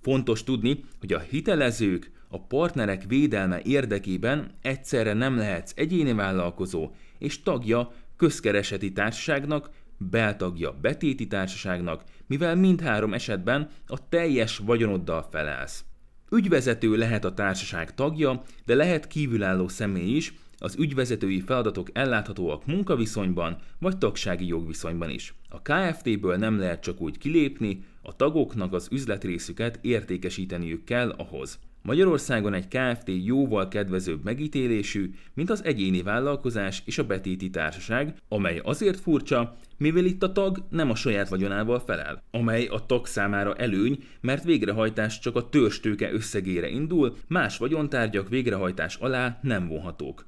Fontos 0.00 0.44
tudni, 0.44 0.84
hogy 1.00 1.12
a 1.12 1.18
hitelezők 1.18 2.10
a 2.28 2.40
partnerek 2.40 3.04
védelme 3.08 3.60
érdekében 3.62 4.50
egyszerre 4.62 5.12
nem 5.12 5.36
lehetsz 5.36 5.72
egyéni 5.76 6.12
vállalkozó 6.12 6.90
és 7.18 7.42
tagja 7.42 7.92
közkereseti 8.16 8.92
társaságnak, 8.92 9.70
beltagja 9.98 10.72
betéti 10.80 11.26
társaságnak, 11.26 12.02
mivel 12.26 12.56
mindhárom 12.56 13.14
esetben 13.14 13.68
a 13.86 14.08
teljes 14.08 14.58
vagyonoddal 14.58 15.28
felelsz. 15.30 15.84
Ügyvezető 16.30 16.96
lehet 16.96 17.24
a 17.24 17.34
társaság 17.34 17.94
tagja, 17.94 18.42
de 18.64 18.74
lehet 18.74 19.06
kívülálló 19.06 19.68
személy 19.68 20.16
is, 20.16 20.34
az 20.58 20.76
ügyvezetői 20.78 21.40
feladatok 21.40 21.88
elláthatóak 21.92 22.66
munkaviszonyban 22.66 23.56
vagy 23.78 23.98
tagsági 23.98 24.46
jogviszonyban 24.46 25.10
is. 25.10 25.34
A 25.48 25.62
KFT-ből 25.62 26.36
nem 26.36 26.58
lehet 26.58 26.82
csak 26.82 27.00
úgy 27.00 27.18
kilépni, 27.18 27.84
a 28.02 28.16
tagoknak 28.16 28.72
az 28.72 28.88
üzletrészüket 28.90 29.78
értékesíteniük 29.82 30.84
kell 30.84 31.10
ahhoz. 31.10 31.58
Magyarországon 31.86 32.54
egy 32.54 32.68
KFT 32.68 33.10
jóval 33.24 33.68
kedvezőbb 33.68 34.24
megítélésű, 34.24 35.10
mint 35.34 35.50
az 35.50 35.64
egyéni 35.64 36.02
vállalkozás 36.02 36.82
és 36.84 36.98
a 36.98 37.04
betéti 37.04 37.50
társaság, 37.50 38.14
amely 38.28 38.60
azért 38.62 39.00
furcsa, 39.00 39.56
mivel 39.78 40.04
itt 40.04 40.22
a 40.22 40.32
tag 40.32 40.64
nem 40.70 40.90
a 40.90 40.94
saját 40.94 41.28
vagyonával 41.28 41.80
felel, 41.80 42.22
amely 42.30 42.66
a 42.66 42.86
tag 42.86 43.06
számára 43.06 43.54
előny, 43.54 43.98
mert 44.20 44.44
végrehajtás 44.44 45.18
csak 45.18 45.36
a 45.36 45.48
törstőke 45.48 46.12
összegére 46.12 46.68
indul, 46.68 47.16
más 47.28 47.56
vagyontárgyak 47.56 48.28
végrehajtás 48.28 48.96
alá 48.96 49.38
nem 49.42 49.68
vonhatók. 49.68 50.26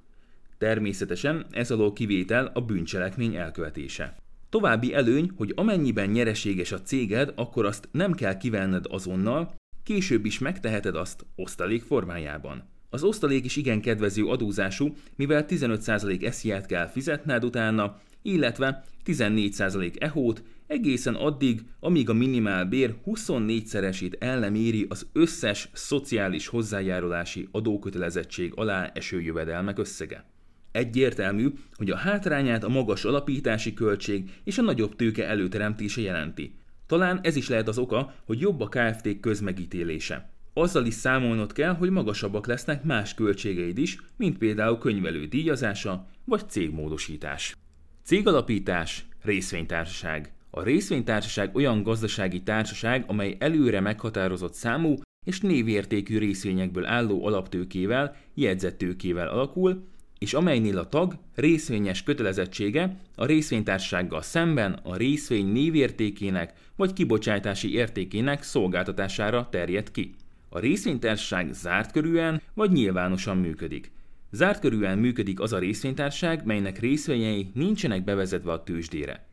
Természetesen 0.59 1.47
ez 1.51 1.71
alól 1.71 1.93
kivétel 1.93 2.51
a 2.55 2.61
bűncselekmény 2.61 3.35
elkövetése. 3.35 4.15
További 4.49 4.95
előny, 4.95 5.31
hogy 5.37 5.53
amennyiben 5.55 6.09
nyereséges 6.09 6.73
a 6.73 6.83
céged, 6.83 7.33
akkor 7.37 7.67
azt 7.67 7.89
nem 7.93 8.13
kell 8.13 8.37
kivenned 8.37 8.85
azonnal, 8.89 9.55
később 9.87 10.25
is 10.25 10.39
megteheted 10.39 10.97
azt 10.97 11.27
osztalék 11.37 11.83
formájában. 11.83 12.69
Az 12.91 13.03
osztalék 13.03 13.45
is 13.45 13.57
igen 13.57 13.81
kedvező 13.81 14.25
adózású, 14.25 14.95
mivel 15.17 15.45
15% 15.49 16.31
SZIA-t 16.31 16.67
kell 16.67 16.87
fizetned 16.87 17.45
utána, 17.45 18.01
illetve 18.23 18.85
14% 19.05 19.97
EHO-t 19.99 20.43
egészen 20.67 21.15
addig, 21.15 21.61
amíg 21.81 22.09
a 22.09 22.13
minimálbér 22.13 22.95
24-szeresét 23.07 24.13
el 24.19 24.39
nem 24.39 24.55
éri 24.55 24.87
az 24.89 25.07
összes 25.13 25.69
szociális 25.73 26.47
hozzájárulási 26.47 27.49
adókötelezettség 27.51 28.53
alá 28.55 28.91
eső 28.95 29.21
jövedelmek 29.21 29.79
összege. 29.79 30.25
Egyértelmű, 30.73 31.49
hogy 31.75 31.91
a 31.91 31.97
hátrányát 31.97 32.65
a 32.65 32.69
magas 32.69 33.05
alapítási 33.05 33.75
költség 33.75 34.31
és 34.45 34.59
a 34.59 34.63
nagyobb 34.63 34.97
tőke 34.97 35.27
előteremtése 35.27 36.01
jelenti. 36.01 36.55
Talán 36.87 37.21
ez 37.23 37.37
is 37.37 37.49
lehet 37.49 37.69
az 37.69 37.79
oka, 37.79 38.15
hogy 38.25 38.41
jobb 38.41 38.61
a 38.61 38.69
KFT 38.69 39.21
közmegítélése. 39.21 40.31
Azzal 40.53 40.87
is 40.87 40.95
számolnod 40.95 41.53
kell, 41.53 41.75
hogy 41.75 41.91
magasabbak 41.91 42.47
lesznek 42.47 42.85
más 42.85 43.15
költségeid 43.15 43.79
is, 43.79 43.99
mint 44.17 44.39
például 44.39 44.79
könyvelő 44.79 45.25
díjazása 45.25 46.09
vagy 46.25 46.49
cégmódosítás. 46.49 47.57
Cégalapítás, 48.05 49.07
részvénytársaság. 49.23 50.33
A 50.51 50.63
részvénytársaság 50.63 51.57
olyan 51.57 51.83
gazdasági 51.83 52.43
társaság, 52.43 53.05
amely 53.07 53.37
előre 53.39 53.81
meghatározott 53.81 54.55
számú 54.55 54.95
és 55.25 55.41
névértékű 55.41 56.19
részvényekből 56.19 56.85
álló 56.85 57.27
alaptőkével, 57.27 58.17
jegyzettőkével 58.35 59.29
alakul, 59.29 59.87
és 60.19 60.35
amelynél 60.35 60.79
a 60.79 60.89
tag 60.89 61.15
részvényes 61.35 62.03
kötelezettsége 62.03 63.01
a 63.15 63.27
részvénytársággal 63.27 64.23
szemben 64.23 64.73
a 64.73 64.97
részvény 64.97 65.47
névértékének 65.47 66.53
vagy 66.77 66.93
kibocsátási 66.93 67.73
értékének 67.73 68.43
szolgáltatására 68.43 69.49
terjed 69.51 69.91
ki. 69.91 70.15
A 70.49 70.59
részvénytársaság 70.59 71.53
zárt 71.53 71.93
körűen 71.93 72.43
vagy 72.55 72.71
nyilvánosan 72.71 73.37
működik. 73.37 73.91
Zárt 74.31 74.61
körűen 74.61 74.99
működik 74.99 75.41
az 75.41 75.53
a 75.53 75.59
részvénytársaság, 75.59 76.45
melynek 76.45 76.79
részvényei 76.79 77.51
nincsenek 77.55 78.05
bevezetve 78.05 78.53
a 78.53 78.63
tőzsdére. 78.63 79.27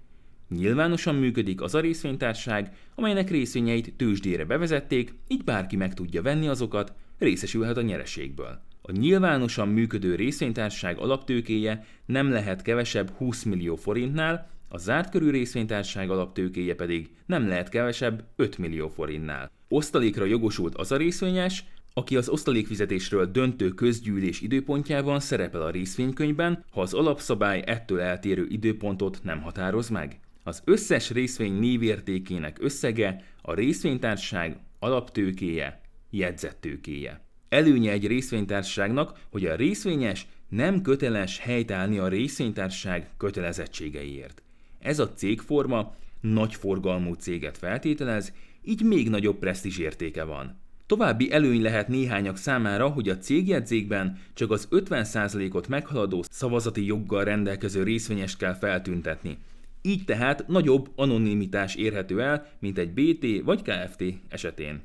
Nyilvánosan 0.50 1.16
működik 1.16 1.62
az 1.62 1.76
a 1.76 1.80
részvénytársaság, 1.80 2.76
amelynek 2.96 3.30
részvényeit 3.30 3.94
tőzsdére 3.94 4.46
bevezették, 4.46 5.14
így 5.28 5.44
bárki 5.44 5.76
meg 5.76 5.94
tudja 5.94 6.22
venni 6.22 6.48
azokat, 6.48 6.94
részesülhet 7.18 7.78
a 7.78 7.82
nyereségből. 7.82 8.62
A 8.82 8.92
nyilvánosan 8.92 9.68
működő 9.68 10.16
részvénytársaság 10.16 10.98
alaptőkéje 10.98 11.86
nem 12.06 12.32
lehet 12.32 12.62
kevesebb 12.62 13.10
20 13.10 13.44
millió 13.44 13.76
forintnál, 13.76 14.50
a 14.74 14.78
zárt 14.78 15.10
körű 15.10 15.30
részvénytársaság 15.30 16.10
alaptőkéje 16.10 16.76
pedig 16.76 17.10
nem 17.26 17.48
lehet 17.48 17.70
kevesebb 17.70 18.24
5 18.36 18.58
millió 18.58 18.88
forintnál. 18.88 19.52
Osztalékra 19.68 20.26
jogosult 20.26 20.76
az 20.76 20.92
a 20.92 20.98
részvényes, 20.98 21.66
aki 21.94 22.16
az 22.16 22.30
osztalékfizetésről 22.30 23.26
döntő 23.26 23.70
közgyűlés 23.70 24.42
időpontjában 24.42 25.20
szerepel 25.20 25.62
a 25.62 25.70
részvénykönyvben, 25.70 26.66
ha 26.72 26.82
az 26.82 26.94
alapszabály 26.94 27.64
ettől 27.66 28.00
eltérő 28.00 28.46
időpontot 28.50 29.20
nem 29.24 29.42
határoz 29.42 29.90
meg. 29.90 30.20
Az 30.44 30.62
összes 30.66 31.10
részvény 31.10 31.54
névértékének 31.54 32.58
összege 32.62 33.24
a 33.42 33.54
részvénytársaság 33.54 34.58
alaptőkéje, 34.80 35.82
jegyzettőkéje. 36.10 37.22
Előnye 37.50 37.92
egy 37.92 38.08
részvénytársaságnak, 38.08 39.20
hogy 39.32 39.46
a 39.46 39.56
részvényes 39.56 40.28
nem 40.50 40.82
köteles 40.82 41.40
helytállni 41.40 41.98
a 41.98 42.08
részvénytársaság 42.08 43.10
kötelezettségeiért. 43.18 44.44
Ez 44.84 45.00
a 45.00 45.14
cégforma 45.14 45.96
nagy 46.22 46.56
forgalmú 46.56 47.14
céget 47.14 47.58
feltételez, 47.58 48.34
így 48.64 48.84
még 48.84 49.10
nagyobb 49.10 49.40
presztízs 49.40 49.78
értéke 49.78 50.24
van. 50.24 50.62
További 50.86 51.32
előny 51.32 51.62
lehet 51.62 51.88
néhányak 51.88 52.38
számára, 52.38 52.88
hogy 52.88 53.10
a 53.10 53.18
cégjegyzékben 53.18 54.18
csak 54.34 54.52
az 54.52 54.68
50%-ot 54.72 55.68
meghaladó 55.68 56.24
szavazati 56.30 56.86
joggal 56.86 57.24
rendelkező 57.24 57.84
részvényest 57.84 58.38
kell 58.38 58.54
feltüntetni. 58.54 59.38
Így 59.82 60.06
tehát 60.06 60.48
nagyobb 60.48 60.92
anonimitás 60.96 61.76
érhető 61.76 62.22
el, 62.22 62.48
mint 62.60 62.78
egy 62.78 62.92
BT 62.94 63.44
vagy 63.44 63.62
KFT 63.62 64.04
esetén. 64.30 64.82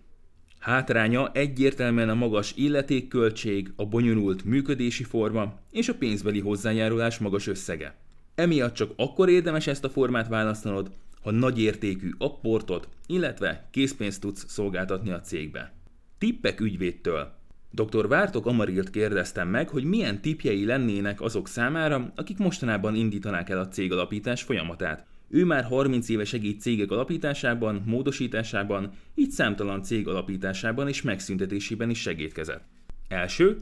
Hátránya 0.59 1.31
egyértelműen 1.33 2.09
a 2.09 2.15
magas 2.15 2.53
illetékköltség, 2.57 3.73
a 3.77 3.87
bonyolult 3.87 4.45
működési 4.45 5.05
forma 5.05 5.59
és 5.71 5.89
a 5.89 5.95
pénzbeli 5.95 6.41
hozzájárulás 6.41 7.19
magas 7.19 7.47
összege. 7.47 7.97
Emiatt 8.39 8.75
csak 8.75 8.93
akkor 8.97 9.29
érdemes 9.29 9.67
ezt 9.67 9.85
a 9.85 9.91
formát 9.91 10.29
választanod, 10.29 10.91
ha 11.23 11.31
nagy 11.31 11.61
értékű 11.61 12.11
apportot, 12.19 12.89
illetve 13.07 13.69
készpénzt 13.71 14.21
tudsz 14.21 14.45
szolgáltatni 14.49 15.11
a 15.11 15.21
cégbe. 15.21 15.73
Tippek 16.19 16.61
ügyvédtől. 16.61 17.33
Dr. 17.71 18.09
Vártok 18.09 18.47
Amarilt 18.47 18.91
kérdeztem 18.91 19.49
meg, 19.49 19.69
hogy 19.69 19.85
milyen 19.85 20.21
tipjei 20.21 20.65
lennének 20.65 21.21
azok 21.21 21.49
számára, 21.49 22.13
akik 22.17 22.39
mostanában 22.39 22.95
indítanák 22.95 23.49
el 23.49 23.59
a 23.59 23.69
cég 23.69 23.93
alapítás 23.93 24.43
folyamatát. 24.43 25.07
Ő 25.29 25.45
már 25.45 25.65
30 25.65 26.09
éve 26.09 26.25
segít 26.25 26.61
cégek 26.61 26.91
alapításában, 26.91 27.83
módosításában, 27.87 28.93
így 29.15 29.31
számtalan 29.31 29.83
cég 29.83 30.09
alapításában 30.09 30.89
és 30.89 31.03
megszüntetésében 31.03 31.91
is 31.91 32.01
segítkezett. 32.01 32.65
Első, 33.09 33.57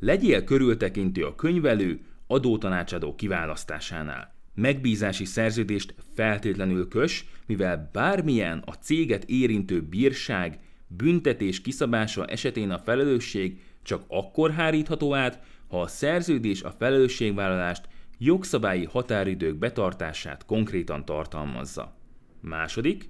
legyél 0.00 0.44
körültekintő 0.44 1.24
a 1.24 1.34
könyvelő, 1.34 2.00
adótanácsadó 2.26 3.14
kiválasztásánál. 3.14 4.34
Megbízási 4.54 5.24
szerződést 5.24 5.94
feltétlenül 6.14 6.88
kös, 6.88 7.26
mivel 7.46 7.90
bármilyen 7.92 8.62
a 8.66 8.72
céget 8.72 9.24
érintő 9.24 9.82
bírság, 9.82 10.58
büntetés 10.86 11.60
kiszabása 11.60 12.24
esetén 12.24 12.70
a 12.70 12.78
felelősség 12.78 13.60
csak 13.82 14.04
akkor 14.08 14.50
hárítható 14.50 15.14
át, 15.14 15.40
ha 15.68 15.80
a 15.80 15.86
szerződés 15.86 16.62
a 16.62 16.70
felelősségvállalást 16.70 17.88
jogszabályi 18.18 18.84
határidők 18.84 19.56
betartását 19.56 20.44
konkrétan 20.44 21.04
tartalmazza. 21.04 21.96
Második, 22.40 23.08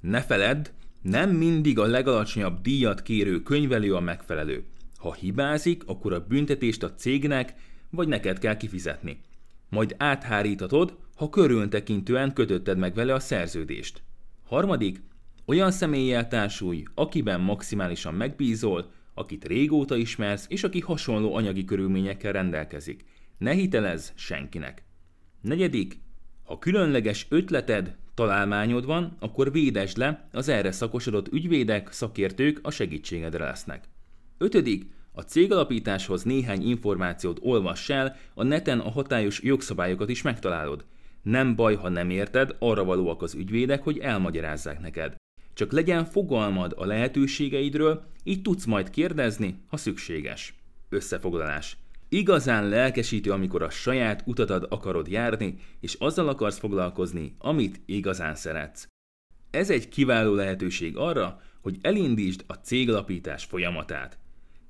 ne 0.00 0.22
feledd, 0.22 0.68
nem 1.02 1.30
mindig 1.30 1.78
a 1.78 1.86
legalacsonyabb 1.86 2.60
díjat 2.60 3.02
kérő 3.02 3.42
könyvelő 3.42 3.94
a 3.94 4.00
megfelelő. 4.00 4.64
Ha 4.96 5.14
hibázik, 5.14 5.82
akkor 5.86 6.12
a 6.12 6.26
büntetést 6.28 6.82
a 6.82 6.94
cégnek 6.94 7.54
vagy 7.94 8.08
neked 8.08 8.38
kell 8.38 8.56
kifizetni. 8.56 9.20
Majd 9.68 9.94
áthárítatod, 9.98 10.98
ha 11.16 11.30
körültekintően 11.30 12.32
kötötted 12.32 12.78
meg 12.78 12.94
vele 12.94 13.14
a 13.14 13.20
szerződést. 13.20 14.02
Harmadik, 14.44 15.02
olyan 15.46 15.70
személlyel 15.70 16.28
társulj, 16.28 16.82
akiben 16.94 17.40
maximálisan 17.40 18.14
megbízol, 18.14 18.92
akit 19.14 19.44
régóta 19.44 19.96
ismersz, 19.96 20.46
és 20.48 20.64
aki 20.64 20.80
hasonló 20.80 21.34
anyagi 21.34 21.64
körülményekkel 21.64 22.32
rendelkezik. 22.32 23.04
Ne 23.38 23.52
hitelezz 23.52 24.10
senkinek. 24.14 24.84
Negyedik, 25.40 25.98
ha 26.44 26.58
különleges 26.58 27.26
ötleted, 27.28 27.96
találmányod 28.14 28.86
van, 28.86 29.16
akkor 29.20 29.52
védesd 29.52 29.96
le, 29.96 30.28
az 30.32 30.48
erre 30.48 30.72
szakosodott 30.72 31.32
ügyvédek, 31.32 31.92
szakértők 31.92 32.58
a 32.62 32.70
segítségedre 32.70 33.44
lesznek. 33.44 33.88
Ötödik, 34.38 34.90
a 35.16 35.22
cégalapításhoz 35.22 36.22
néhány 36.22 36.68
információt 36.68 37.38
olvass 37.42 37.88
el, 37.90 38.16
a 38.34 38.42
neten 38.42 38.80
a 38.80 38.90
hatályos 38.90 39.42
jogszabályokat 39.42 40.08
is 40.08 40.22
megtalálod. 40.22 40.84
Nem 41.22 41.54
baj, 41.54 41.74
ha 41.74 41.88
nem 41.88 42.10
érted, 42.10 42.56
arra 42.58 42.84
valóak 42.84 43.22
az 43.22 43.34
ügyvédek, 43.34 43.82
hogy 43.82 43.98
elmagyarázzák 43.98 44.80
neked. 44.80 45.14
Csak 45.54 45.72
legyen 45.72 46.04
fogalmad 46.04 46.74
a 46.76 46.84
lehetőségeidről, 46.84 48.04
így 48.24 48.42
tudsz 48.42 48.64
majd 48.64 48.90
kérdezni, 48.90 49.58
ha 49.68 49.76
szükséges. 49.76 50.54
Összefoglalás. 50.88 51.76
Igazán 52.08 52.68
lelkesítő, 52.68 53.30
amikor 53.30 53.62
a 53.62 53.70
saját 53.70 54.22
utatad 54.26 54.66
akarod 54.70 55.08
járni, 55.08 55.58
és 55.80 55.94
azzal 55.94 56.28
akarsz 56.28 56.58
foglalkozni, 56.58 57.34
amit 57.38 57.80
igazán 57.86 58.34
szeretsz. 58.34 58.86
Ez 59.50 59.70
egy 59.70 59.88
kiváló 59.88 60.34
lehetőség 60.34 60.96
arra, 60.96 61.40
hogy 61.62 61.78
elindítsd 61.80 62.44
a 62.46 62.52
céglapítás 62.52 63.44
folyamatát. 63.44 64.18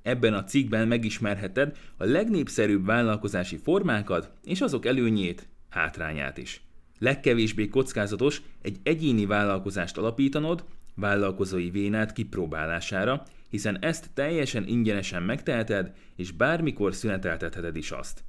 Ebben 0.05 0.35
a 0.35 0.45
cikkben 0.45 0.89
megismerheted 0.89 1.77
a 1.97 2.05
legnépszerűbb 2.05 2.87
vállalkozási 2.87 3.57
formákat 3.57 4.31
és 4.43 4.61
azok 4.61 4.87
előnyét, 4.87 5.49
hátrányát 5.69 6.39
is. 6.39 6.63
Legkevésbé 6.99 7.69
kockázatos 7.69 8.43
egy 8.63 8.79
egyéni 8.83 9.27
vállalkozást 9.27 9.99
alapítanod, 9.99 10.65
vállalkozói 10.95 11.71
vénát 11.71 12.13
kipróbálására, 12.13 13.23
hiszen 13.51 13.79
ezt 13.81 14.11
teljesen 14.15 14.67
ingyenesen 14.67 15.23
megteheted, 15.23 15.93
és 16.17 16.31
bármikor 16.31 16.95
szüneteltetheted 16.95 17.77
is 17.77 17.91
azt. 17.91 18.25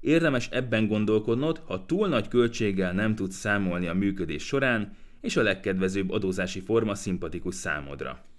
Érdemes 0.00 0.48
ebben 0.50 0.86
gondolkodnod, 0.86 1.62
ha 1.66 1.86
túl 1.86 2.08
nagy 2.08 2.28
költséggel 2.28 2.92
nem 2.92 3.14
tudsz 3.14 3.36
számolni 3.36 3.86
a 3.86 3.94
működés 3.94 4.46
során, 4.46 4.96
és 5.20 5.36
a 5.36 5.42
legkedvezőbb 5.42 6.10
adózási 6.10 6.60
forma 6.60 6.94
szimpatikus 6.94 7.54
számodra. 7.54 8.29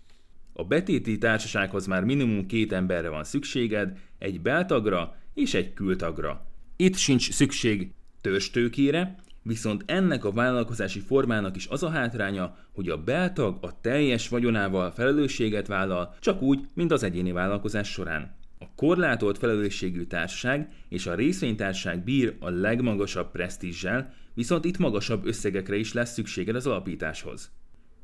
A 0.54 0.64
betéti 0.64 1.18
társasághoz 1.18 1.86
már 1.86 2.04
minimum 2.04 2.46
két 2.46 2.72
emberre 2.72 3.10
van 3.10 3.24
szükséged, 3.24 3.98
egy 4.18 4.42
beltagra 4.42 5.16
és 5.34 5.54
egy 5.54 5.74
kültagra. 5.74 6.46
Itt 6.76 6.96
sincs 6.96 7.32
szükség 7.32 7.92
törstőkére, 8.22 9.16
viszont 9.44 9.84
ennek 9.86 10.26
a 10.26 10.32
vállalkozási 10.32 11.00
formának 11.00 11.56
is 11.56 11.68
az 11.68 11.84
a 11.84 11.90
hátránya, 11.90 12.58
hogy 12.74 12.90
a 12.90 13.04
beltag 13.04 13.58
a 13.62 13.82
teljes 13.82 14.28
vagyonával 14.28 14.92
felelősséget 14.92 15.68
vállal, 15.68 16.16
csak 16.20 16.42
úgy, 16.42 16.60
mint 16.74 16.92
az 16.92 17.04
egyéni 17.04 17.32
vállalkozás 17.32 17.92
során. 17.92 18.36
A 18.60 18.66
korlátolt 18.76 19.38
felelősségű 19.38 20.04
társaság 20.04 20.70
és 20.90 21.06
a 21.06 21.16
részvénytársaság 21.16 22.04
bír 22.04 22.36
a 22.40 22.50
legmagasabb 22.50 23.32
presztízsel, 23.32 24.14
viszont 24.34 24.66
itt 24.66 24.78
magasabb 24.78 25.26
összegekre 25.26 25.76
is 25.76 25.94
lesz 25.94 26.14
szükséged 26.14 26.56
az 26.56 26.68
alapításhoz. 26.68 27.52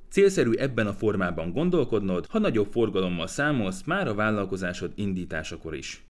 Célszerű 0.09 0.51
ebben 0.51 0.87
a 0.87 0.93
formában 0.93 1.51
gondolkodnod, 1.51 2.25
ha 2.25 2.39
nagyobb 2.39 2.71
forgalommal 2.71 3.27
számolsz 3.27 3.83
már 3.85 4.07
a 4.07 4.13
vállalkozásod 4.13 4.91
indításakor 4.95 5.75
is. 5.75 6.06